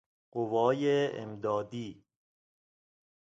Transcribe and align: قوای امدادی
قوای 0.31 1.07
امدادی 1.17 2.03